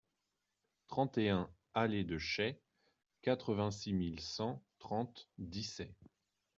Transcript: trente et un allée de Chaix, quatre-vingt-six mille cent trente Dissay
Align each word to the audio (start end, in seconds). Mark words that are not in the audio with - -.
trente 0.87 1.19
et 1.19 1.29
un 1.29 1.47
allée 1.75 2.03
de 2.03 2.17
Chaix, 2.17 2.59
quatre-vingt-six 3.21 3.93
mille 3.93 4.19
cent 4.19 4.65
trente 4.79 5.29
Dissay 5.37 5.93